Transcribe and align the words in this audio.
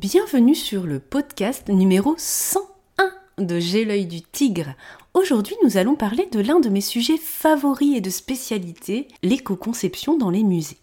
Bienvenue 0.00 0.54
sur 0.54 0.84
le 0.84 0.98
podcast 0.98 1.68
numéro 1.68 2.14
101 2.16 3.44
de 3.44 3.58
J'ai 3.58 3.84
l'œil 3.84 4.06
du 4.06 4.22
tigre. 4.22 4.72
Aujourd'hui, 5.12 5.54
nous 5.62 5.76
allons 5.76 5.94
parler 5.94 6.26
de 6.32 6.40
l'un 6.40 6.58
de 6.58 6.70
mes 6.70 6.80
sujets 6.80 7.18
favoris 7.18 7.98
et 7.98 8.00
de 8.00 8.08
spécialité, 8.08 9.08
l'éco-conception 9.22 10.16
dans 10.16 10.30
les 10.30 10.42
musées. 10.42 10.78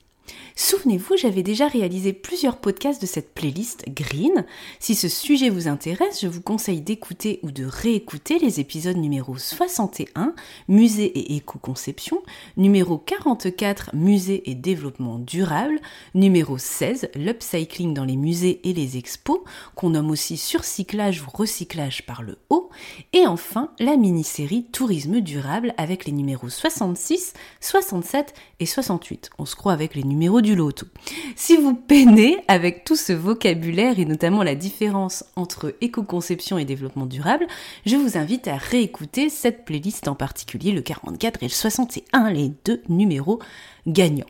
Souvenez-vous, 0.59 1.15
j'avais 1.17 1.43
déjà 1.43 1.67
réalisé 1.67 2.13
plusieurs 2.13 2.57
podcasts 2.57 3.01
de 3.01 3.05
cette 3.05 3.33
playlist 3.33 3.85
Green. 3.89 4.45
Si 4.79 4.95
ce 4.95 5.07
sujet 5.07 5.49
vous 5.49 5.67
intéresse, 5.67 6.19
je 6.21 6.27
vous 6.27 6.41
conseille 6.41 6.81
d'écouter 6.81 7.39
ou 7.43 7.51
de 7.51 7.63
réécouter 7.63 8.37
les 8.39 8.59
épisodes 8.59 8.97
numéro 8.97 9.37
61, 9.37 10.33
Musée 10.67 11.05
et 11.05 11.35
éco-conception, 11.35 12.21
numéro 12.57 12.97
44, 12.97 13.91
Musée 13.93 14.49
et 14.49 14.55
développement 14.55 15.19
durable, 15.19 15.79
numéro 16.13 16.57
16, 16.57 17.09
l'upcycling 17.15 17.93
dans 17.93 18.05
les 18.05 18.17
musées 18.17 18.67
et 18.67 18.73
les 18.73 18.97
expos, 18.97 19.39
qu'on 19.75 19.91
nomme 19.91 20.09
aussi 20.09 20.37
surcyclage 20.37 21.21
ou 21.21 21.29
recyclage 21.31 22.05
par 22.05 22.23
le 22.23 22.39
haut, 22.49 22.69
et 23.13 23.25
enfin 23.27 23.71
la 23.79 23.95
mini-série 23.95 24.65
Tourisme 24.71 25.21
durable 25.21 25.73
avec 25.77 26.05
les 26.05 26.11
numéros 26.11 26.49
66, 26.49 27.33
67 27.61 28.33
et 28.59 28.65
68. 28.65 29.29
On 29.37 29.45
se 29.45 29.55
croit 29.55 29.73
avec 29.73 29.95
les 29.95 30.03
numéros 30.03 30.16
du 30.17 30.55
loto. 30.55 30.87
Si 31.35 31.55
vous 31.57 31.75
peinez 31.75 32.37
avec 32.47 32.83
tout 32.83 32.95
ce 32.95 33.13
vocabulaire 33.13 33.99
et 33.99 34.05
notamment 34.05 34.43
la 34.43 34.55
différence 34.55 35.23
entre 35.35 35.75
éco-conception 35.79 36.57
et 36.57 36.65
développement 36.65 37.05
durable, 37.05 37.47
je 37.85 37.95
vous 37.95 38.17
invite 38.17 38.47
à 38.47 38.57
réécouter 38.57 39.29
cette 39.29 39.63
playlist 39.63 40.07
en 40.07 40.15
particulier, 40.15 40.71
le 40.71 40.81
44 40.81 41.43
et 41.43 41.45
le 41.45 41.51
61, 41.51 42.31
les 42.31 42.51
deux 42.65 42.81
numéros 42.89 43.39
gagnants. 43.85 44.25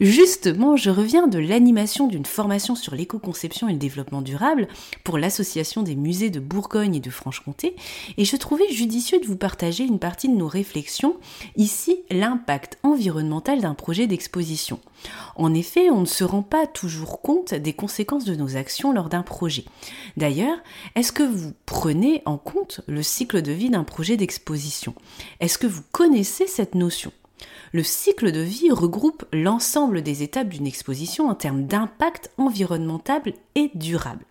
Justement, 0.00 0.76
je 0.76 0.90
reviens 0.90 1.26
de 1.26 1.38
l'animation 1.38 2.06
d'une 2.06 2.26
formation 2.26 2.74
sur 2.74 2.94
l'éco-conception 2.94 3.68
et 3.68 3.72
le 3.72 3.78
développement 3.78 4.22
durable 4.22 4.68
pour 5.04 5.18
l'association 5.18 5.82
des 5.82 5.96
musées 5.96 6.30
de 6.30 6.40
Bourgogne 6.40 6.94
et 6.94 7.00
de 7.00 7.10
Franche-Comté 7.10 7.76
et 8.16 8.24
je 8.24 8.36
trouvais 8.36 8.68
judicieux 8.70 9.20
de 9.20 9.26
vous 9.26 9.36
partager 9.36 9.84
une 9.84 9.98
partie 9.98 10.28
de 10.28 10.36
nos 10.36 10.48
réflexions, 10.48 11.16
ici 11.56 11.98
l'impact 12.10 12.78
environnemental 12.82 13.60
d'un 13.60 13.74
projet 13.74 14.06
d'exposition. 14.06 14.80
En 15.36 15.54
effet, 15.54 15.90
on 15.90 16.00
ne 16.00 16.06
se 16.06 16.24
rend 16.24 16.42
pas 16.42 16.66
toujours 16.66 17.20
compte 17.20 17.54
des 17.54 17.72
conséquences 17.72 18.24
de 18.24 18.34
nos 18.34 18.56
actions 18.56 18.92
lors 18.92 19.08
d'un 19.08 19.22
projet. 19.22 19.64
D'ailleurs, 20.16 20.58
est-ce 20.94 21.12
que 21.12 21.22
vous 21.22 21.52
prenez 21.66 22.22
en 22.24 22.38
compte 22.38 22.80
le 22.86 23.02
cycle 23.02 23.42
de 23.42 23.52
vie 23.52 23.70
d'un 23.70 23.84
projet 23.84 24.16
d'exposition? 24.16 24.94
Est-ce 25.40 25.58
que 25.58 25.66
vous 25.66 25.82
connaissez 25.92 26.46
cette 26.46 26.74
notion? 26.74 27.12
Le 27.72 27.82
cycle 27.82 28.32
de 28.32 28.40
vie 28.40 28.70
regroupe 28.70 29.24
l'ensemble 29.32 30.02
des 30.02 30.22
étapes 30.22 30.48
d'une 30.48 30.66
exposition 30.66 31.28
en 31.28 31.34
termes 31.34 31.66
d'impact 31.66 32.30
environnemental 32.38 33.22
et 33.54 33.70
durable. 33.74 34.24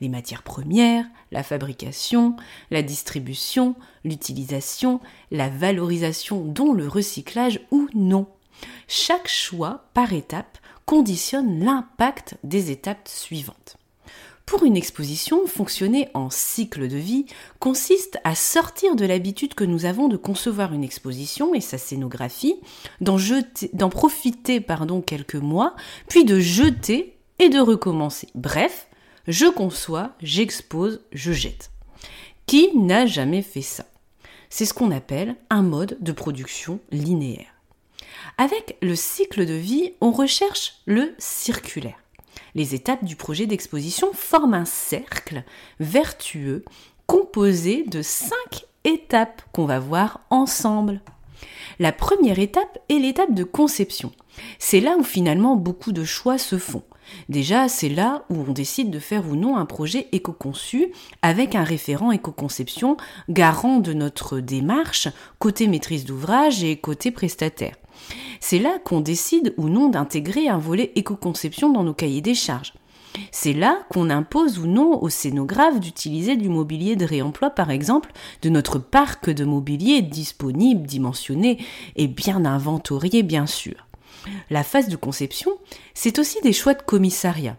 Les 0.00 0.08
matières 0.08 0.42
premières, 0.42 1.06
la 1.32 1.42
fabrication, 1.42 2.36
la 2.70 2.82
distribution, 2.82 3.74
l'utilisation, 4.04 5.00
la 5.30 5.48
valorisation 5.48 6.44
dont 6.44 6.72
le 6.72 6.86
recyclage 6.86 7.60
ou 7.70 7.88
non. 7.94 8.26
Chaque 8.88 9.28
choix 9.28 9.86
par 9.92 10.12
étape 10.12 10.58
conditionne 10.84 11.64
l'impact 11.64 12.36
des 12.44 12.70
étapes 12.70 13.08
suivantes. 13.08 13.76
Pour 14.46 14.62
une 14.62 14.76
exposition, 14.76 15.44
fonctionner 15.48 16.08
en 16.14 16.30
cycle 16.30 16.86
de 16.86 16.96
vie 16.96 17.26
consiste 17.58 18.18
à 18.22 18.36
sortir 18.36 18.94
de 18.94 19.04
l'habitude 19.04 19.54
que 19.54 19.64
nous 19.64 19.86
avons 19.86 20.06
de 20.06 20.16
concevoir 20.16 20.72
une 20.72 20.84
exposition 20.84 21.52
et 21.52 21.60
sa 21.60 21.78
scénographie, 21.78 22.54
d'en 23.00 23.90
profiter 23.90 24.60
pardon, 24.60 25.02
quelques 25.02 25.34
mois, 25.34 25.74
puis 26.08 26.24
de 26.24 26.38
jeter 26.38 27.18
et 27.40 27.48
de 27.48 27.58
recommencer. 27.58 28.28
Bref, 28.36 28.86
je 29.26 29.46
conçois, 29.46 30.12
j'expose, 30.22 31.00
je 31.10 31.32
jette. 31.32 31.72
Qui 32.46 32.70
n'a 32.76 33.04
jamais 33.04 33.42
fait 33.42 33.62
ça? 33.62 33.84
C'est 34.48 34.64
ce 34.64 34.74
qu'on 34.74 34.92
appelle 34.92 35.34
un 35.50 35.62
mode 35.62 35.96
de 36.00 36.12
production 36.12 36.78
linéaire. 36.92 37.52
Avec 38.38 38.76
le 38.80 38.94
cycle 38.94 39.44
de 39.44 39.54
vie, 39.54 39.94
on 40.00 40.12
recherche 40.12 40.82
le 40.86 41.16
circulaire. 41.18 41.98
Les 42.54 42.74
étapes 42.74 43.04
du 43.04 43.16
projet 43.16 43.46
d'exposition 43.46 44.12
forment 44.12 44.54
un 44.54 44.64
cercle 44.64 45.44
vertueux 45.80 46.64
composé 47.06 47.84
de 47.84 48.02
cinq 48.02 48.64
étapes 48.84 49.42
qu'on 49.52 49.66
va 49.66 49.78
voir 49.78 50.20
ensemble. 50.30 51.00
La 51.78 51.92
première 51.92 52.38
étape 52.38 52.78
est 52.88 52.98
l'étape 52.98 53.34
de 53.34 53.44
conception. 53.44 54.12
C'est 54.58 54.80
là 54.80 54.96
où 54.98 55.04
finalement 55.04 55.56
beaucoup 55.56 55.92
de 55.92 56.04
choix 56.04 56.38
se 56.38 56.58
font. 56.58 56.82
Déjà, 57.28 57.68
c'est 57.68 57.88
là 57.88 58.24
où 58.30 58.44
on 58.48 58.52
décide 58.52 58.90
de 58.90 58.98
faire 58.98 59.28
ou 59.28 59.36
non 59.36 59.56
un 59.56 59.66
projet 59.66 60.08
éco-conçu 60.12 60.88
avec 61.22 61.54
un 61.54 61.62
référent 61.62 62.10
éco-conception 62.10 62.96
garant 63.28 63.78
de 63.78 63.92
notre 63.92 64.40
démarche 64.40 65.08
côté 65.38 65.68
maîtrise 65.68 66.04
d'ouvrage 66.04 66.64
et 66.64 66.76
côté 66.76 67.10
prestataire. 67.10 67.76
C'est 68.40 68.58
là 68.58 68.78
qu'on 68.84 69.00
décide 69.00 69.54
ou 69.56 69.68
non 69.68 69.88
d'intégrer 69.88 70.48
un 70.48 70.58
volet 70.58 70.92
éco-conception 70.94 71.72
dans 71.72 71.84
nos 71.84 71.94
cahiers 71.94 72.20
des 72.20 72.34
charges. 72.34 72.74
C'est 73.30 73.52
là 73.52 73.78
qu'on 73.90 74.10
impose 74.10 74.58
ou 74.58 74.66
non 74.66 75.02
aux 75.02 75.08
scénographes 75.08 75.80
d'utiliser 75.80 76.36
du 76.36 76.48
mobilier 76.48 76.96
de 76.96 77.04
réemploi, 77.04 77.50
par 77.50 77.70
exemple, 77.70 78.12
de 78.42 78.50
notre 78.50 78.78
parc 78.78 79.30
de 79.30 79.44
mobilier 79.44 80.02
disponible, 80.02 80.86
dimensionné 80.86 81.58
et 81.96 82.08
bien 82.08 82.44
inventorié, 82.44 83.22
bien 83.22 83.46
sûr. 83.46 83.86
La 84.50 84.62
phase 84.62 84.88
de 84.88 84.96
conception, 84.96 85.52
c'est 85.94 86.18
aussi 86.18 86.40
des 86.42 86.52
choix 86.52 86.74
de 86.74 86.82
commissariat 86.82 87.56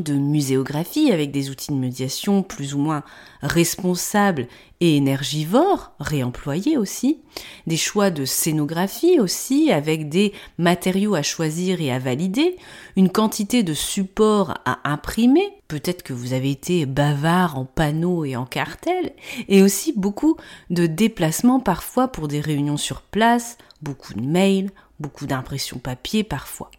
de 0.00 0.14
muséographie 0.14 1.10
avec 1.10 1.30
des 1.30 1.50
outils 1.50 1.72
de 1.72 1.76
médiation 1.76 2.42
plus 2.42 2.74
ou 2.74 2.78
moins 2.78 3.02
responsables 3.42 4.48
et 4.80 4.96
énergivores, 4.96 5.92
réemployés 6.00 6.76
aussi, 6.76 7.20
des 7.66 7.76
choix 7.76 8.10
de 8.10 8.24
scénographie 8.24 9.18
aussi 9.20 9.72
avec 9.72 10.08
des 10.08 10.32
matériaux 10.58 11.14
à 11.14 11.22
choisir 11.22 11.80
et 11.80 11.90
à 11.90 11.98
valider, 11.98 12.56
une 12.96 13.10
quantité 13.10 13.62
de 13.62 13.72
supports 13.74 14.54
à 14.64 14.78
imprimer, 14.84 15.46
peut-être 15.68 16.02
que 16.02 16.12
vous 16.12 16.34
avez 16.34 16.50
été 16.50 16.84
bavard 16.84 17.58
en 17.58 17.64
panneaux 17.64 18.24
et 18.24 18.36
en 18.36 18.44
cartels, 18.44 19.12
et 19.48 19.62
aussi 19.62 19.92
beaucoup 19.96 20.36
de 20.70 20.86
déplacements 20.86 21.60
parfois 21.60 22.08
pour 22.08 22.28
des 22.28 22.40
réunions 22.40 22.76
sur 22.76 23.00
place, 23.00 23.56
beaucoup 23.80 24.14
de 24.14 24.22
mails, 24.22 24.70
beaucoup 25.00 25.26
d'impressions 25.26 25.78
papier 25.78 26.22
parfois. 26.22 26.70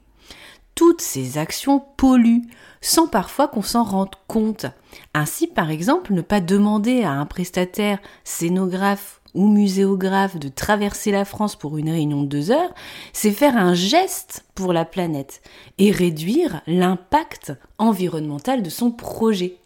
Toutes 0.77 1.01
ces 1.01 1.39
actions 1.39 1.83
polluent, 1.97 2.45
sans 2.81 3.07
parfois 3.07 3.47
qu'on 3.47 3.63
s'en 3.63 3.83
rende 3.83 4.13
compte. 4.27 4.67
Ainsi, 5.15 5.47
par 5.47 5.71
exemple, 5.71 6.13
ne 6.13 6.21
pas 6.21 6.39
demander 6.39 7.01
à 7.01 7.13
un 7.13 7.25
prestataire 7.25 7.97
scénographe 8.23 9.19
ou 9.33 9.47
muséographe 9.47 10.37
de 10.37 10.49
traverser 10.49 11.09
la 11.09 11.25
France 11.25 11.55
pour 11.55 11.79
une 11.79 11.89
réunion 11.89 12.21
de 12.21 12.27
deux 12.27 12.51
heures, 12.51 12.75
c'est 13.11 13.31
faire 13.31 13.57
un 13.57 13.73
geste 13.73 14.45
pour 14.53 14.71
la 14.71 14.85
planète 14.85 15.41
et 15.79 15.89
réduire 15.89 16.61
l'impact 16.67 17.53
environnemental 17.79 18.61
de 18.61 18.69
son 18.69 18.91
projet. 18.91 19.57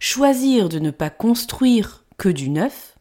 Choisir 0.00 0.70
de 0.70 0.78
ne 0.78 0.90
pas 0.90 1.10
construire 1.10 2.04
que 2.16 2.30
du 2.30 2.48
neuf 2.48 2.97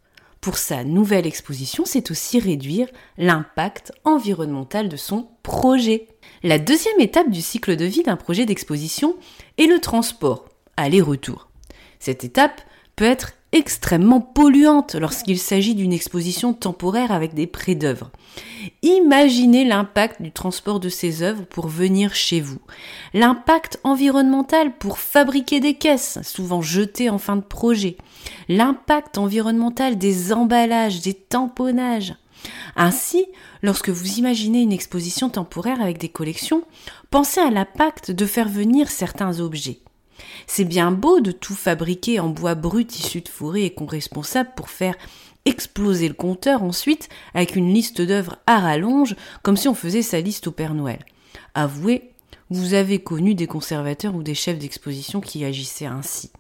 pour 0.48 0.58
sa 0.58 0.86
nouvelle 0.86 1.28
exposition, 1.28 1.84
c'est 1.84 2.10
aussi 2.10 2.40
réduire 2.40 2.88
l'impact 3.18 3.92
environnemental 4.06 4.88
de 4.88 4.96
son 4.96 5.28
projet. 5.44 6.08
La 6.42 6.58
deuxième 6.58 7.02
étape 7.02 7.30
du 7.30 7.42
cycle 7.42 7.76
de 7.76 7.84
vie 7.84 8.04
d'un 8.04 8.16
projet 8.16 8.46
d'exposition 8.46 9.18
est 9.58 9.66
le 9.66 9.80
transport, 9.80 10.46
aller-retour. 10.78 11.50
Cette 12.00 12.24
étape 12.24 12.62
peut 12.96 13.04
être 13.04 13.34
extrêmement 13.52 14.20
polluante 14.20 14.96
lorsqu'il 14.96 15.40
s'agit 15.40 15.76
d'une 15.76 15.94
exposition 15.94 16.54
temporaire 16.54 17.12
avec 17.12 17.34
des 17.34 17.48
prêts 17.48 17.76
d'œuvre. 17.76 18.12
Imaginez 18.82 19.64
l'impact 19.64 20.22
du 20.22 20.32
transport 20.32 20.80
de 20.80 20.90
ces 20.90 21.24
œuvres 21.24 21.46
pour 21.46 21.68
venir 21.68 22.14
chez 22.14 22.42
vous. 22.42 22.60
L'impact 23.14 23.80
environnemental 23.84 24.78
pour 24.78 25.00
fabriquer 25.00 25.60
des 25.60 25.76
caisses, 25.76 26.20
souvent 26.24 26.62
jetées 26.62 27.10
en 27.10 27.18
fin 27.18 27.38
de 27.38 27.42
projet. 27.42 27.98
L'impact 28.50 29.18
environnemental 29.18 29.98
des 29.98 30.34
emballages, 30.34 31.02
des 31.02 31.14
tamponnages. 31.14 32.16
Ainsi, 32.76 33.26
lorsque 33.64 33.90
vous 33.90 34.20
imaginez 34.20 34.62
une 34.62 34.72
exposition 34.72 35.30
temporaire 35.30 35.82
avec 35.82 35.98
des 35.98 36.10
collections, 36.10 36.64
pensez 37.10 37.40
à 37.40 37.50
l'impact 37.50 38.12
de 38.12 38.26
faire 38.26 38.50
venir 38.50 38.90
certains 38.90 39.40
objets. 39.40 39.80
C'est 40.48 40.66
bien 40.66 40.92
beau 40.92 41.20
de 41.20 41.32
tout 41.32 41.54
fabriquer 41.54 42.20
en 42.20 42.30
bois 42.30 42.56
brut 42.56 42.98
issu 42.98 43.22
de 43.22 43.30
forêt 43.30 43.64
et 43.64 43.74
co-responsable 43.74 44.52
pour 44.56 44.70
faire 44.70 44.96
exploser 45.46 46.08
le 46.08 46.14
compteur 46.14 46.64
ensuite 46.64 47.10
avec 47.34 47.56
une 47.56 47.74
liste 47.74 48.02
d'œuvres 48.02 48.38
à 48.48 48.60
rallonge, 48.60 49.16
comme 49.44 49.58
si 49.58 49.68
on 49.68 49.76
faisait 49.76 50.02
sa 50.02 50.20
liste 50.20 50.48
au 50.48 50.52
Père 50.52 50.74
Noël. 50.74 51.06
Avouez, 51.54 52.12
vous 52.50 52.74
avez 52.74 53.00
connu 53.00 53.36
des 53.36 53.46
conservateurs 53.46 54.16
ou 54.16 54.24
des 54.24 54.36
chefs 54.36 54.58
d'exposition 54.58 55.22
qui 55.22 55.44
agissaient 55.44 55.86
ainsi. 55.86 56.32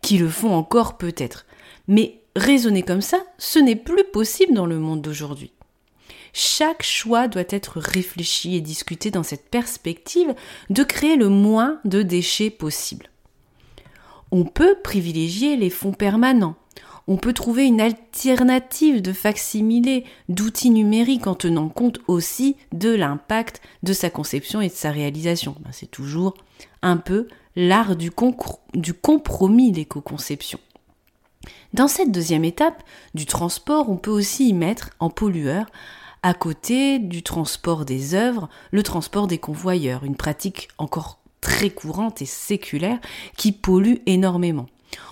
Qui 0.00 0.18
le 0.18 0.28
font 0.28 0.54
encore 0.54 0.96
peut-être. 0.96 1.44
Mais 1.88 2.20
raisonner 2.36 2.82
comme 2.82 3.02
ça, 3.02 3.18
ce 3.38 3.58
n'est 3.58 3.76
plus 3.76 4.04
possible 4.04 4.54
dans 4.54 4.66
le 4.66 4.78
monde 4.78 5.02
d'aujourd'hui. 5.02 5.52
Chaque 6.32 6.82
choix 6.82 7.28
doit 7.28 7.42
être 7.48 7.78
réfléchi 7.78 8.56
et 8.56 8.60
discuté 8.60 9.10
dans 9.10 9.22
cette 9.22 9.50
perspective 9.50 10.34
de 10.70 10.82
créer 10.82 11.16
le 11.16 11.28
moins 11.28 11.80
de 11.84 12.02
déchets 12.02 12.50
possible. 12.50 13.11
On 14.32 14.44
peut 14.44 14.76
privilégier 14.82 15.56
les 15.56 15.70
fonds 15.70 15.92
permanents. 15.92 16.56
On 17.06 17.18
peut 17.18 17.34
trouver 17.34 17.66
une 17.66 17.80
alternative 17.80 19.02
de 19.02 19.12
facsimilé, 19.12 20.04
d'outils 20.28 20.70
numériques 20.70 21.26
en 21.26 21.34
tenant 21.34 21.68
compte 21.68 21.98
aussi 22.06 22.56
de 22.72 22.88
l'impact 22.88 23.60
de 23.82 23.92
sa 23.92 24.08
conception 24.08 24.60
et 24.60 24.68
de 24.68 24.74
sa 24.74 24.90
réalisation. 24.90 25.54
Ben, 25.60 25.70
c'est 25.72 25.90
toujours 25.90 26.34
un 26.80 26.96
peu 26.96 27.28
l'art 27.56 27.94
du, 27.94 28.10
du 28.74 28.94
compromis, 28.94 29.72
l'éco-conception. 29.72 30.58
Dans 31.74 31.88
cette 31.88 32.12
deuxième 32.12 32.44
étape 32.44 32.82
du 33.14 33.26
transport, 33.26 33.90
on 33.90 33.96
peut 33.96 34.10
aussi 34.10 34.48
y 34.48 34.52
mettre 34.54 34.90
en 34.98 35.10
pollueur, 35.10 35.66
à 36.22 36.34
côté 36.34 36.98
du 37.00 37.22
transport 37.22 37.84
des 37.84 38.14
œuvres, 38.14 38.48
le 38.70 38.82
transport 38.82 39.26
des 39.26 39.38
convoyeurs, 39.38 40.04
une 40.04 40.16
pratique 40.16 40.68
encore 40.78 41.21
très 41.42 41.68
courante 41.68 42.22
et 42.22 42.26
séculaire 42.26 42.98
qui 43.36 43.52
pollue 43.52 43.96
énormément. 44.06 44.66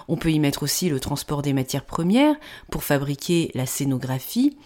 On 0.09 0.17
peut 0.17 0.33
y 0.33 0.39
mettre 0.39 0.63
aussi 0.63 0.89
le 0.89 1.01
transport 1.01 1.43
des 1.43 1.53
matières 1.53 1.85
premières 1.85 2.37
pour 2.71 2.83
fabriquer 2.83 3.51
la 3.55 3.67
scénographie, 3.67 4.57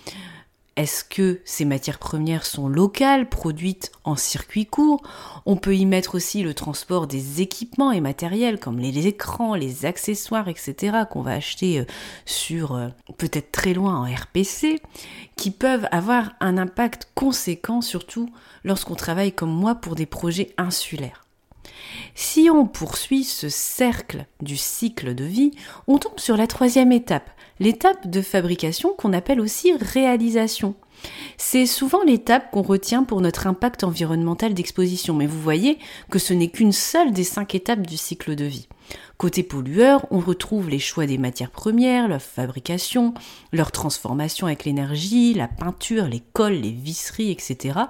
est-ce 0.76 1.04
que 1.04 1.40
ces 1.44 1.64
matières 1.64 2.00
premières 2.00 2.44
sont 2.44 2.66
locales, 2.66 3.28
produites 3.28 3.92
en 4.02 4.16
circuit 4.16 4.66
court? 4.66 5.02
On 5.46 5.56
peut 5.56 5.76
y 5.76 5.86
mettre 5.86 6.16
aussi 6.16 6.42
le 6.42 6.52
transport 6.52 7.06
des 7.06 7.40
équipements 7.40 7.92
et 7.92 8.00
matériels 8.00 8.58
comme 8.58 8.80
les 8.80 9.06
écrans, 9.06 9.54
les 9.54 9.86
accessoires, 9.86 10.48
etc. 10.48 11.04
qu'on 11.08 11.22
va 11.22 11.32
acheter 11.32 11.78
euh, 11.78 11.84
sur 12.24 12.74
euh, 12.74 12.88
peut-être 13.18 13.52
très 13.52 13.72
loin 13.72 13.96
en 13.96 14.12
RPC, 14.12 14.82
qui 15.36 15.52
peuvent 15.52 15.86
avoir 15.92 16.32
un 16.40 16.58
impact 16.58 17.08
conséquent, 17.14 17.80
surtout 17.80 18.28
lorsqu'on 18.64 18.96
travaille 18.96 19.32
comme 19.32 19.54
moi 19.54 19.76
pour 19.76 19.94
des 19.94 20.06
projets 20.06 20.54
insulaires. 20.58 21.24
Si 22.14 22.48
on 22.50 22.66
poursuit 22.66 23.24
ce 23.24 23.48
cercle 23.48 24.26
du 24.40 24.56
cycle 24.56 25.14
de 25.14 25.24
vie, 25.24 25.52
on 25.86 25.98
tombe 25.98 26.18
sur 26.18 26.36
la 26.36 26.46
troisième 26.46 26.92
étape, 26.92 27.30
l'étape 27.58 28.08
de 28.08 28.22
fabrication 28.22 28.94
qu'on 28.96 29.12
appelle 29.12 29.40
aussi 29.40 29.72
réalisation. 29.74 30.74
C'est 31.36 31.66
souvent 31.66 32.02
l'étape 32.04 32.50
qu'on 32.50 32.62
retient 32.62 33.04
pour 33.04 33.20
notre 33.20 33.46
impact 33.46 33.84
environnemental 33.84 34.54
d'exposition, 34.54 35.14
mais 35.14 35.26
vous 35.26 35.40
voyez 35.40 35.78
que 36.10 36.18
ce 36.18 36.32
n'est 36.32 36.50
qu'une 36.50 36.72
seule 36.72 37.12
des 37.12 37.24
cinq 37.24 37.54
étapes 37.54 37.86
du 37.86 37.96
cycle 37.96 38.36
de 38.36 38.44
vie. 38.44 38.68
Côté 39.16 39.42
pollueur, 39.42 40.06
on 40.10 40.18
retrouve 40.18 40.68
les 40.68 40.78
choix 40.78 41.06
des 41.06 41.18
matières 41.18 41.50
premières, 41.50 42.08
leur 42.08 42.22
fabrication, 42.22 43.14
leur 43.52 43.72
transformation 43.72 44.46
avec 44.46 44.64
l'énergie, 44.64 45.34
la 45.34 45.48
peinture, 45.48 46.06
les 46.06 46.22
cols, 46.32 46.54
les 46.54 46.72
visseries, 46.72 47.30
etc. 47.30 47.80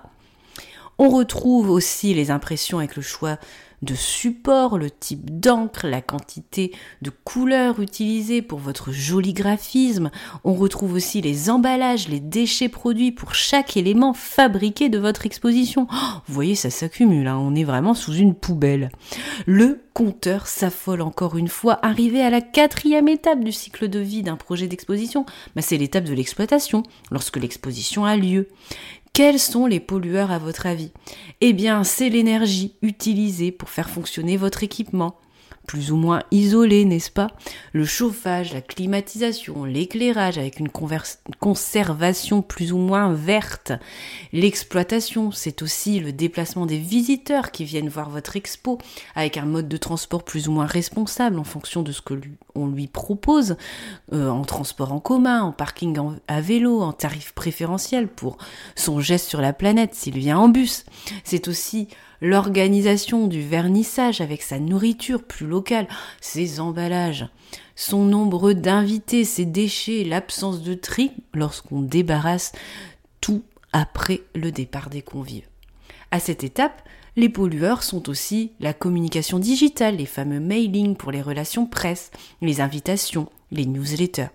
On 0.99 1.08
retrouve 1.08 1.70
aussi 1.70 2.14
les 2.14 2.31
impressions 2.31 2.79
avec 2.79 2.96
le 2.96 3.02
choix 3.02 3.38
de 3.85 3.94
support, 3.94 4.79
le 4.79 4.91
type 4.91 5.38
d'encre, 5.41 5.87
la 5.87 6.00
quantité 6.00 6.73
de 7.02 7.11
couleurs 7.11 7.81
utilisées 7.81 8.43
pour 8.43 8.58
votre 8.58 8.93
joli 8.93 9.32
graphisme. 9.32 10.11
On 10.43 10.55
retrouve 10.55 10.94
aussi 10.94 11.20
les 11.20 11.50
emballages, 11.50 12.08
les 12.08 12.20
déchets 12.20 12.69
produits 12.69 13.12
pour 13.12 13.35
chaque 13.35 13.76
élément 13.76 14.14
fabriqué 14.14 14.88
de 14.88 14.99
votre 14.99 15.26
exposition. 15.26 15.87
Oh, 15.93 15.96
vous 16.26 16.35
voyez, 16.35 16.55
ça 16.55 16.70
s'accumule, 16.70 17.29
hein. 17.29 17.38
on 17.38 17.55
est 17.55 17.64
vraiment 17.64 17.94
sous 17.94 18.14
une 18.14 18.35
poubelle. 18.35 18.91
Le 19.46 19.82
compteur 19.93 20.46
s'affole 20.46 21.02
encore 21.02 21.37
une 21.37 21.49
fois. 21.49 21.79
Arrivé 21.82 22.23
à 22.23 22.31
la 22.31 22.41
quatrième 22.41 23.08
étape 23.08 23.44
du 23.44 23.52
cycle 23.52 23.88
de 23.88 24.00
vie 24.00 24.23
d'un 24.23 24.37
projet 24.37 24.67
d'exposition, 24.67 25.26
bah, 25.55 25.62
c'est 25.62 25.76
l'étape 25.76 26.05
de 26.05 26.14
l'exploitation, 26.14 26.82
lorsque 27.11 27.37
l'exposition 27.37 28.05
a 28.05 28.17
lieu. 28.17 28.49
Quels 29.14 29.38
sont 29.38 29.66
les 29.66 29.78
pollueurs 29.78 30.32
à 30.32 30.40
votre 30.40 30.66
avis? 30.66 30.90
Eh 31.40 31.52
bien, 31.52 31.84
c'est 31.84 32.08
l'énergie 32.08 32.75
utilisée 32.82 33.52
pour 33.52 33.70
faire 33.70 33.88
fonctionner 33.88 34.37
votre 34.37 34.64
équipement 34.64 35.14
plus 35.66 35.90
ou 35.90 35.96
moins 35.96 36.22
isolé, 36.31 36.84
n'est-ce 36.84 37.11
pas? 37.11 37.28
Le 37.72 37.84
chauffage, 37.84 38.52
la 38.52 38.61
climatisation, 38.61 39.64
l'éclairage 39.64 40.38
avec 40.38 40.61
une 40.61 40.69
conservation 41.40 42.43
plus 42.43 42.72
ou 42.72 42.78
moins 42.78 43.12
verte. 43.12 43.72
L'exploitation, 44.32 45.31
c'est 45.31 45.62
aussi 45.62 46.00
le 46.00 46.12
déplacement 46.12 46.66
des 46.66 46.78
visiteurs 46.78 47.50
qui 47.50 47.64
viennent 47.64 47.88
voir 47.88 48.11
votre 48.11 48.37
expo 48.37 48.78
avec 49.14 49.37
un 49.37 49.46
mode 49.46 49.69
de 49.69 49.76
transport 49.76 50.25
plus 50.25 50.49
ou 50.49 50.52
moins 50.52 50.66
responsable 50.66 51.38
en 51.38 51.44
fonction 51.44 51.82
de 51.82 51.93
ce 51.93 52.02
que 52.02 52.14
on 52.55 52.69
lui 52.69 52.87
propose, 52.87 53.56
euh, 54.12 54.28
en 54.28 54.44
transport 54.44 54.93
en 54.93 55.00
commun, 55.00 55.43
en 55.43 55.52
parking 55.52 55.99
à 56.28 56.40
vélo, 56.40 56.82
en 56.82 56.93
tarif 56.93 57.32
préférentiel 57.32 58.08
pour 58.08 58.38
son 58.76 59.00
geste 59.00 59.28
sur 59.28 59.40
la 59.40 59.52
planète 59.52 59.94
s'il 59.94 60.19
vient 60.19 60.38
en 60.38 60.49
bus. 60.49 60.84
C'est 61.25 61.48
aussi 61.48 61.88
l'organisation 62.24 63.26
du 63.26 63.43
vernissage 63.43 64.22
avec 64.22 64.40
sa 64.40 64.58
nourriture 64.58 65.22
plus 65.22 65.46
locale, 65.46 65.86
ses 66.22 66.58
emballages, 66.58 67.26
son 67.76 68.06
nombre 68.06 68.54
d'invités, 68.54 69.24
ses 69.24 69.44
déchets, 69.44 70.04
l'absence 70.04 70.62
de 70.62 70.72
tri 70.72 71.12
lorsqu'on 71.34 71.82
débarrasse 71.82 72.52
tout 73.20 73.43
après 73.72 74.22
le 74.34 74.50
départ 74.50 74.88
des 74.88 75.02
convives. 75.02 75.46
À 76.10 76.19
cette 76.19 76.44
étape, 76.44 76.82
les 77.16 77.28
pollueurs 77.28 77.82
sont 77.82 78.08
aussi 78.08 78.52
la 78.58 78.72
communication 78.72 79.38
digitale, 79.38 79.96
les 79.96 80.06
fameux 80.06 80.40
mailings 80.40 80.96
pour 80.96 81.12
les 81.12 81.22
relations 81.22 81.66
presse, 81.66 82.10
les 82.40 82.62
invitations, 82.62 83.28
les 83.52 83.66
newsletters. 83.66 84.28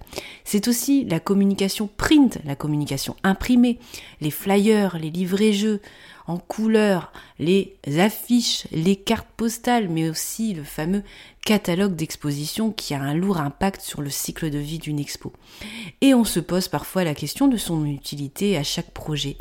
C'est 0.43 0.67
aussi 0.67 1.05
la 1.05 1.19
communication 1.19 1.89
print, 1.98 2.38
la 2.46 2.55
communication 2.55 3.15
imprimée, 3.24 3.79
les 4.22 4.31
flyers, 4.31 4.98
les 5.00 5.10
livrets-jeux, 5.10 5.81
en 6.29 6.38
couleur, 6.38 7.12
les 7.39 7.75
affiches, 7.98 8.67
les 8.71 8.95
cartes 8.95 9.27
postales, 9.36 9.89
mais 9.89 10.07
aussi 10.07 10.53
le 10.53 10.63
fameux 10.63 11.01
catalogue 11.43 11.95
d'exposition 11.95 12.71
qui 12.71 12.93
a 12.93 13.01
un 13.01 13.15
lourd 13.15 13.39
impact 13.39 13.81
sur 13.81 14.03
le 14.03 14.12
cycle 14.12 14.51
de 14.51 14.59
vie 14.59 14.77
d'une 14.77 15.00
expo. 15.00 15.33
Et 16.01 16.13
on 16.13 16.24
se 16.24 16.39
pose 16.39 16.67
parfois 16.67 17.03
la 17.03 17.15
question 17.15 17.48
de 17.48 17.57
son 17.57 17.83
utilité 17.83 18.57
à 18.57 18.63
chaque 18.63 18.91
projet. 18.91 19.38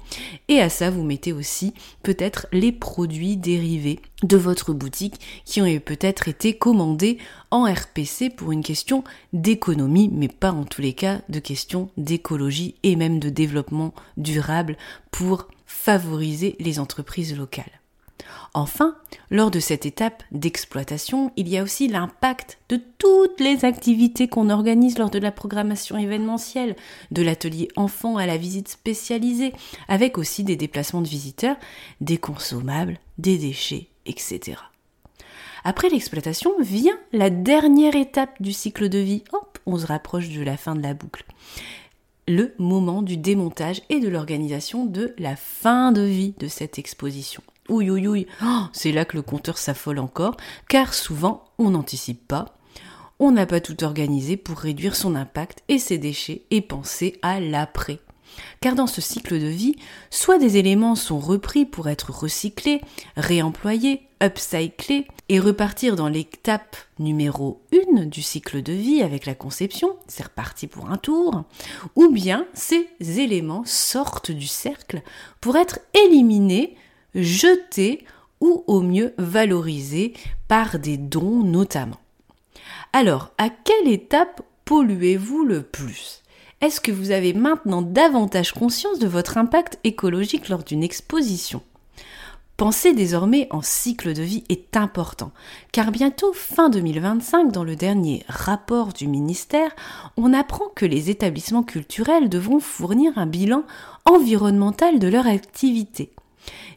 Et 0.48 0.62
à 0.62 0.70
ça, 0.70 0.88
vous 0.88 1.02
mettez 1.02 1.34
aussi 1.34 1.74
peut-être 2.02 2.46
les 2.52 2.72
produits 2.72 3.36
dérivés 3.36 4.00
de 4.22 4.38
votre 4.38 4.72
boutique 4.72 5.20
qui 5.44 5.60
ont 5.60 5.80
peut-être 5.80 6.28
été 6.28 6.56
commandés 6.56 7.18
en 7.50 7.70
RPC 7.70 8.30
pour 8.30 8.50
une 8.50 8.64
question 8.64 9.04
d'économie, 9.34 10.08
mais 10.10 10.28
pas 10.28 10.52
en 10.52 10.64
tous 10.64 10.80
les 10.80 10.94
cas 10.94 11.20
de 11.28 11.38
question 11.38 11.90
d'écologie 11.98 12.76
et 12.82 12.96
même 12.96 13.18
de 13.18 13.28
développement 13.28 13.92
durable 14.16 14.78
pour 15.10 15.48
favoriser 15.68 16.56
les 16.58 16.80
entreprises 16.80 17.36
locales. 17.36 17.80
Enfin, 18.54 18.96
lors 19.30 19.50
de 19.50 19.60
cette 19.60 19.84
étape 19.86 20.22
d'exploitation, 20.32 21.30
il 21.36 21.48
y 21.48 21.58
a 21.58 21.62
aussi 21.62 21.86
l'impact 21.86 22.58
de 22.70 22.80
toutes 22.96 23.38
les 23.38 23.64
activités 23.64 24.26
qu'on 24.26 24.50
organise 24.50 24.98
lors 24.98 25.10
de 25.10 25.18
la 25.18 25.30
programmation 25.30 25.98
événementielle, 25.98 26.74
de 27.10 27.22
l'atelier 27.22 27.68
enfant 27.76 28.16
à 28.16 28.26
la 28.26 28.38
visite 28.38 28.68
spécialisée, 28.68 29.52
avec 29.86 30.16
aussi 30.16 30.42
des 30.42 30.56
déplacements 30.56 31.02
de 31.02 31.08
visiteurs, 31.08 31.56
des 32.00 32.16
consommables, 32.16 32.98
des 33.18 33.36
déchets, 33.36 33.88
etc. 34.06 34.56
Après 35.62 35.90
l'exploitation 35.90 36.52
vient 36.60 36.98
la 37.12 37.28
dernière 37.28 37.94
étape 37.94 38.40
du 38.40 38.54
cycle 38.54 38.88
de 38.88 38.98
vie. 38.98 39.24
Hop, 39.32 39.58
on 39.66 39.76
se 39.76 39.86
rapproche 39.86 40.30
de 40.30 40.42
la 40.42 40.56
fin 40.56 40.74
de 40.74 40.82
la 40.82 40.94
boucle 40.94 41.24
le 42.28 42.54
moment 42.58 43.02
du 43.02 43.16
démontage 43.16 43.82
et 43.88 44.00
de 44.00 44.08
l'organisation 44.08 44.84
de 44.84 45.14
la 45.18 45.34
fin 45.34 45.92
de 45.92 46.02
vie 46.02 46.34
de 46.38 46.46
cette 46.46 46.78
exposition. 46.78 47.42
Ouïe, 47.68 47.90
ouïe, 47.90 48.06
ouïe, 48.06 48.26
oh, 48.42 48.62
c'est 48.72 48.92
là 48.92 49.04
que 49.04 49.16
le 49.16 49.22
compteur 49.22 49.58
s'affole 49.58 49.98
encore, 49.98 50.36
car 50.68 50.94
souvent 50.94 51.44
on 51.58 51.70
n'anticipe 51.70 52.28
pas, 52.28 52.54
on 53.18 53.32
n'a 53.32 53.46
pas 53.46 53.60
tout 53.60 53.82
organisé 53.82 54.36
pour 54.36 54.58
réduire 54.58 54.94
son 54.94 55.14
impact 55.14 55.62
et 55.68 55.78
ses 55.78 55.98
déchets 55.98 56.42
et 56.50 56.60
penser 56.60 57.18
à 57.22 57.40
l'après. 57.40 57.98
Car 58.60 58.74
dans 58.74 58.86
ce 58.86 59.00
cycle 59.00 59.38
de 59.38 59.46
vie, 59.46 59.76
soit 60.10 60.38
des 60.38 60.56
éléments 60.56 60.94
sont 60.94 61.18
repris 61.18 61.64
pour 61.64 61.88
être 61.88 62.10
recyclés, 62.10 62.80
réemployés, 63.16 64.02
upcyclés 64.22 65.06
et 65.28 65.40
repartir 65.40 65.96
dans 65.96 66.08
l'étape 66.08 66.76
numéro 66.98 67.60
1 67.96 68.06
du 68.06 68.22
cycle 68.22 68.62
de 68.62 68.72
vie 68.72 69.02
avec 69.02 69.26
la 69.26 69.34
conception, 69.34 69.96
c'est 70.06 70.24
reparti 70.24 70.66
pour 70.66 70.90
un 70.90 70.96
tour, 70.96 71.44
ou 71.96 72.08
bien 72.10 72.46
ces 72.54 72.88
éléments 73.00 73.62
sortent 73.64 74.30
du 74.30 74.46
cercle 74.46 75.02
pour 75.40 75.56
être 75.56 75.80
éliminés, 76.06 76.76
jetés 77.14 78.04
ou 78.40 78.64
au 78.66 78.80
mieux 78.80 79.14
valorisés 79.18 80.14
par 80.46 80.78
des 80.78 80.96
dons 80.96 81.42
notamment. 81.42 82.00
Alors, 82.92 83.32
à 83.38 83.50
quelle 83.50 83.88
étape 83.88 84.42
polluez-vous 84.64 85.44
le 85.44 85.62
plus? 85.62 86.22
Est-ce 86.60 86.80
que 86.80 86.90
vous 86.90 87.12
avez 87.12 87.34
maintenant 87.34 87.82
davantage 87.82 88.52
conscience 88.52 88.98
de 88.98 89.06
votre 89.06 89.38
impact 89.38 89.78
écologique 89.84 90.48
lors 90.48 90.64
d'une 90.64 90.82
exposition? 90.82 91.62
Penser 92.56 92.94
désormais 92.94 93.46
en 93.52 93.62
cycle 93.62 94.12
de 94.12 94.22
vie 94.22 94.42
est 94.48 94.76
important, 94.76 95.30
car 95.70 95.92
bientôt 95.92 96.32
fin 96.32 96.68
2025, 96.68 97.52
dans 97.52 97.62
le 97.62 97.76
dernier 97.76 98.24
rapport 98.26 98.92
du 98.92 99.06
ministère, 99.06 99.70
on 100.16 100.32
apprend 100.32 100.66
que 100.74 100.84
les 100.84 101.10
établissements 101.10 101.62
culturels 101.62 102.28
devront 102.28 102.58
fournir 102.58 103.16
un 103.16 103.26
bilan 103.26 103.62
environnemental 104.04 104.98
de 104.98 105.06
leur 105.06 105.28
activité 105.28 106.10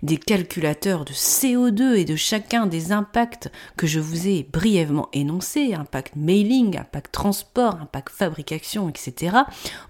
des 0.04 0.18
calculateurs 0.18 1.06
de 1.06 1.14
CO2 1.14 1.96
et 1.96 2.06
de 2.06 2.16
chacun 2.16 2.66
des 2.66 2.92
impacts 2.92 3.52
que 3.78 3.88
je 3.88 4.00
vous 4.00 4.28
ai 4.28 4.48
brièvement 4.52 5.10
énoncés, 5.14 5.74
impact 5.74 6.16
mailing, 6.16 6.78
impact 6.78 7.12
transport, 7.12 7.76
impact 7.82 8.10
fabrication, 8.10 8.90
etc., 8.90 9.38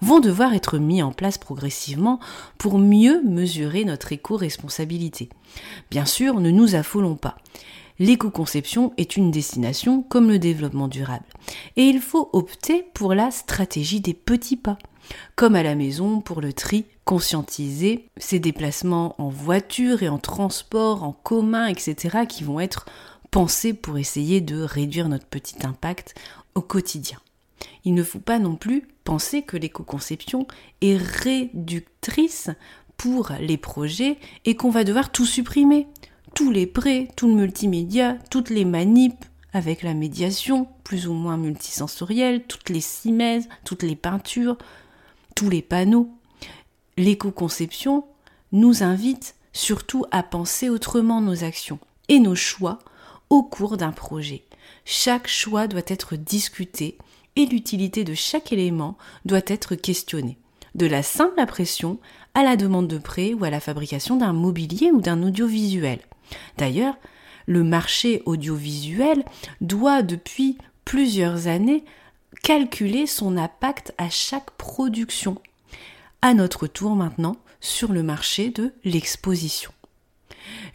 vont 0.01 0.19
devoir 0.19 0.53
être 0.53 0.77
mis 0.77 1.01
en 1.01 1.11
place 1.11 1.37
progressivement 1.37 2.19
pour 2.57 2.77
mieux 2.77 3.21
mesurer 3.23 3.85
notre 3.85 4.11
éco-responsabilité. 4.11 5.29
Bien 5.89 6.05
sûr, 6.05 6.39
ne 6.39 6.51
nous 6.51 6.75
affolons 6.75 7.15
pas. 7.15 7.37
L'éco-conception 7.99 8.93
est 8.97 9.15
une 9.15 9.29
destination 9.29 10.01
comme 10.01 10.29
le 10.29 10.39
développement 10.39 10.87
durable. 10.87 11.25
Et 11.75 11.83
il 11.83 11.99
faut 12.01 12.29
opter 12.33 12.83
pour 12.95 13.13
la 13.13 13.29
stratégie 13.29 14.01
des 14.01 14.15
petits 14.15 14.57
pas 14.57 14.79
comme 15.35 15.55
à 15.55 15.63
la 15.63 15.75
maison 15.75 16.21
pour 16.21 16.41
le 16.41 16.53
tri, 16.53 16.85
conscientiser 17.05 18.07
ces 18.17 18.39
déplacements 18.39 19.15
en 19.17 19.29
voiture 19.29 20.03
et 20.03 20.09
en 20.09 20.17
transport, 20.17 21.03
en 21.03 21.11
commun, 21.11 21.67
etc., 21.67 22.25
qui 22.27 22.43
vont 22.43 22.59
être 22.59 22.85
pensés 23.31 23.73
pour 23.73 23.97
essayer 23.97 24.41
de 24.41 24.61
réduire 24.61 25.09
notre 25.09 25.25
petit 25.25 25.65
impact 25.65 26.15
au 26.55 26.61
quotidien. 26.61 27.19
Il 27.85 27.93
ne 27.93 28.03
faut 28.03 28.19
pas 28.19 28.39
non 28.39 28.55
plus 28.55 28.87
penser 29.03 29.41
que 29.41 29.57
l'éco-conception 29.57 30.45
est 30.81 30.97
réductrice 30.97 32.49
pour 32.97 33.31
les 33.39 33.57
projets 33.57 34.17
et 34.45 34.55
qu'on 34.55 34.69
va 34.69 34.83
devoir 34.83 35.11
tout 35.11 35.25
supprimer. 35.25 35.87
Tous 36.35 36.51
les 36.51 36.67
prêts, 36.67 37.07
tout 37.15 37.27
le 37.27 37.33
multimédia, 37.33 38.17
toutes 38.29 38.49
les 38.49 38.65
manips 38.65 39.25
avec 39.53 39.81
la 39.81 39.93
médiation, 39.93 40.67
plus 40.83 41.07
ou 41.07 41.13
moins 41.13 41.37
multisensorielle, 41.37 42.43
toutes 42.43 42.69
les 42.69 42.81
cimaises, 42.81 43.49
toutes 43.65 43.83
les 43.83 43.95
peintures, 43.95 44.57
les 45.49 45.61
panneaux. 45.61 46.09
L'éco-conception 46.97 48.05
nous 48.51 48.83
invite 48.83 49.35
surtout 49.53 50.05
à 50.11 50.23
penser 50.23 50.69
autrement 50.69 51.21
nos 51.21 51.43
actions 51.43 51.79
et 52.09 52.19
nos 52.19 52.35
choix 52.35 52.79
au 53.29 53.43
cours 53.43 53.77
d'un 53.77 53.91
projet. 53.91 54.43
Chaque 54.85 55.27
choix 55.27 55.67
doit 55.67 55.81
être 55.87 56.15
discuté 56.15 56.97
et 57.35 57.45
l'utilité 57.45 58.03
de 58.03 58.13
chaque 58.13 58.51
élément 58.51 58.97
doit 59.25 59.41
être 59.47 59.75
questionnée. 59.75 60.37
De 60.75 60.85
la 60.85 61.03
simple 61.03 61.39
impression 61.39 61.99
à 62.33 62.43
la 62.43 62.55
demande 62.55 62.87
de 62.87 62.97
prêt 62.97 63.33
ou 63.33 63.43
à 63.43 63.49
la 63.49 63.59
fabrication 63.59 64.17
d'un 64.17 64.33
mobilier 64.33 64.91
ou 64.91 65.01
d'un 65.01 65.21
audiovisuel. 65.23 65.99
D'ailleurs, 66.57 66.95
le 67.45 67.63
marché 67.63 68.21
audiovisuel 68.25 69.25
doit 69.59 70.01
depuis 70.01 70.57
plusieurs 70.85 71.47
années 71.47 71.83
calculer 72.43 73.07
son 73.07 73.37
impact 73.37 73.93
à 73.97 74.09
chaque 74.09 74.51
production. 74.51 75.41
À 76.21 76.33
notre 76.33 76.67
tour 76.67 76.95
maintenant 76.95 77.37
sur 77.59 77.91
le 77.91 78.03
marché 78.03 78.49
de 78.49 78.73
l'exposition. 78.83 79.71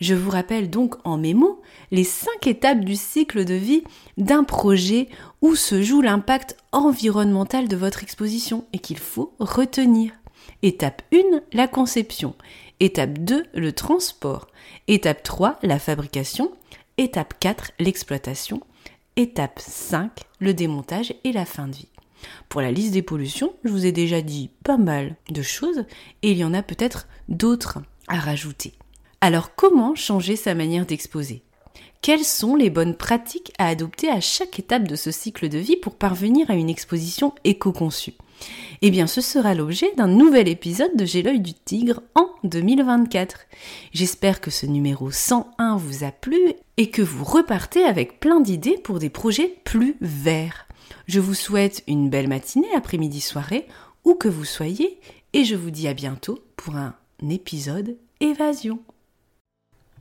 Je 0.01 0.15
vous 0.15 0.31
rappelle 0.31 0.71
donc 0.71 0.95
en 1.05 1.17
mes 1.17 1.35
les 1.91 2.05
cinq 2.05 2.47
étapes 2.47 2.81
du 2.81 2.97
cycle 2.97 3.45
de 3.45 3.55
vie 3.55 3.85
d'un 4.17 4.45
projet 4.45 5.09
où 5.43 5.55
se 5.55 5.83
joue 5.83 6.01
l'impact 6.01 6.57
environnemental 6.73 7.69
de 7.69 7.77
votre 7.77 8.03
exposition 8.03 8.65
et 8.73 8.79
qu'il 8.79 8.99
faut 8.99 9.35
retenir. 9.39 10.13
Étape 10.63 11.03
1, 11.13 11.41
la 11.53 11.69
conception. 11.69 12.35
Étape 12.81 13.19
2, 13.19 13.45
le 13.55 13.73
transport. 13.73 14.49
Étape 14.89 15.23
3, 15.23 15.59
la 15.63 15.79
fabrication. 15.79 16.53
Étape 16.99 17.35
4, 17.41 17.73
l'exploitation. 17.79 18.61
Étape 19.19 19.61
5, 19.61 20.11
le 20.41 20.53
démontage 20.53 21.15
et 21.25 21.33
la 21.33 21.47
fin 21.47 21.69
de 21.69 21.77
vie. 21.77 21.89
Pour 22.51 22.61
la 22.61 22.71
liste 22.71 22.93
des 22.93 23.01
pollutions, 23.01 23.55
je 23.65 23.71
vous 23.71 23.87
ai 23.87 23.93
déjà 23.93 24.21
dit 24.21 24.51
pas 24.63 24.77
mal 24.77 25.17
de 25.31 25.41
choses 25.41 25.87
et 26.23 26.33
il 26.33 26.37
y 26.37 26.45
en 26.45 26.53
a 26.53 26.63
peut-être 26.63 27.09
d'autres 27.31 27.79
à 28.09 28.19
rajouter. 28.19 28.75
Alors 29.23 29.55
comment 29.55 29.95
changer 29.95 30.37
sa 30.37 30.55
manière 30.55 30.85
d'exposer? 30.85 31.43
Quelles 32.03 32.25
sont 32.25 32.57
les 32.57 32.69
bonnes 32.69 32.95
pratiques 32.95 33.55
à 33.57 33.69
adopter 33.69 34.11
à 34.11 34.21
chaque 34.21 34.59
étape 34.59 34.87
de 34.87 34.97
ce 34.97 35.11
cycle 35.11 35.49
de 35.49 35.57
vie 35.57 35.77
pour 35.77 35.95
parvenir 35.95 36.51
à 36.51 36.55
une 36.55 36.69
exposition 36.69 37.35
éco-conçue? 37.45 38.19
Eh 38.83 38.91
bien, 38.91 39.07
ce 39.07 39.23
sera 39.23 39.55
l'objet 39.55 39.91
d'un 39.97 40.09
nouvel 40.09 40.47
épisode 40.47 40.95
de 40.95 41.07
J'ai 41.07 41.23
l'œil 41.23 41.41
du 41.41 41.55
tigre 41.55 42.03
en 42.15 42.29
2024. 42.45 43.47
J'espère 43.93 44.43
que 44.43 44.51
ce 44.51 44.67
numéro 44.67 45.11
101 45.11 45.79
vous 45.79 46.05
a 46.05 46.11
plu 46.11 46.53
et 46.77 46.91
que 46.91 47.03
vous 47.03 47.25
repartez 47.25 47.85
avec 47.85 48.21
plein 48.21 48.41
d'idées 48.41 48.79
pour 48.79 48.99
des 48.99 49.11
projets 49.11 49.59
plus 49.65 49.97
verts. 50.01 50.67
Je 51.07 51.21
vous 51.21 51.35
souhaite 51.35 51.83
une 51.87 52.11
belle 52.11 52.29
matinée, 52.29 52.75
après-midi, 52.75 53.21
soirée, 53.21 53.67
où 54.05 54.15
que 54.15 54.29
vous 54.29 54.45
soyez, 54.45 54.99
et 55.33 55.45
je 55.45 55.55
vous 55.57 55.71
dis 55.71 55.89
à 55.89 55.95
bientôt 55.95 56.39
pour 56.57 56.77
un 56.77 56.95
épisode 57.29 57.97
Évasion. 58.21 58.81